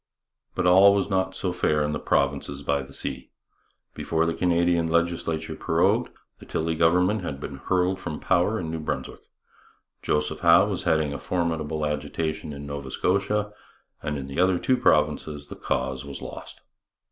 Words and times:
But 0.55 0.65
all 0.65 0.95
was 0.95 1.11
not 1.11 1.35
so 1.35 1.51
fair 1.53 1.83
in 1.83 1.91
the 1.91 1.99
provinces 1.99 2.63
by 2.63 2.81
the 2.81 2.91
sea. 2.91 3.29
Before 3.93 4.25
the 4.25 4.33
Canadian 4.33 4.87
legislature 4.87 5.55
prorogued, 5.55 6.09
the 6.39 6.47
Tilley 6.47 6.73
government 6.73 7.21
had 7.21 7.39
been 7.39 7.57
hurled 7.57 7.99
from 7.99 8.19
power 8.19 8.59
in 8.59 8.71
New 8.71 8.79
Brunswick, 8.79 9.21
Joseph 10.01 10.39
Howe 10.39 10.65
was 10.67 10.85
heading 10.85 11.13
a 11.13 11.19
formidable 11.19 11.85
agitation 11.85 12.51
in 12.51 12.65
Nova 12.65 12.89
Scotia, 12.89 13.53
and 14.01 14.17
in 14.17 14.25
the 14.25 14.39
other 14.39 14.57
two 14.57 14.75
provinces 14.75 15.49
the 15.49 15.55
cause 15.55 16.03
was 16.03 16.19
lost. 16.19 16.61